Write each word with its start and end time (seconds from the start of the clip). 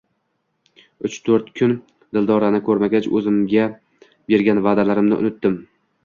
Uch-toʻrt 1.07 1.49
kun 1.59 1.75
Dildorani 2.17 2.61
koʻrmagach 2.69 3.09
oʻzimga 3.19 3.67
bergan 4.33 4.63
vaʼdalarimni 4.69 5.21
unutdim. 5.25 5.59